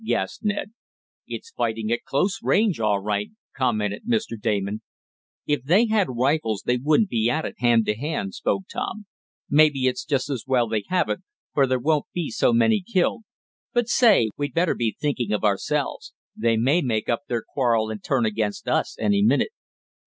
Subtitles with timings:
[0.03, 0.71] gasped Ned.
[1.27, 4.35] "It's fighting at close range all right," commented Mr.
[4.35, 4.81] Damon.
[5.45, 9.05] "If they had rifles they wouldn't be at it hand to hand," spoke Tom.
[9.47, 11.21] "Maybe it's just as well they haven't,
[11.53, 13.25] for there won't be so many killed.
[13.73, 16.15] But say, we'd better be thinking of ourselves.
[16.35, 19.51] They may make up their quarrel and turn against us any minute."